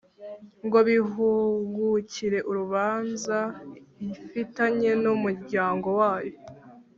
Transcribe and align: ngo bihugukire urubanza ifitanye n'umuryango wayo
ngo 0.65 0.79
bihugukire 0.89 2.37
urubanza 2.49 3.37
ifitanye 4.25 4.91
n'umuryango 5.03 5.87
wayo 5.99 6.35